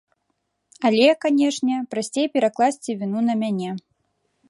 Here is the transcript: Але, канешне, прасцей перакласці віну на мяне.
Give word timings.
Але, 0.89 1.03
канешне, 1.27 1.75
прасцей 1.93 2.27
перакласці 2.39 2.91
віну 3.03 3.19
на 3.31 3.41
мяне. 3.45 3.71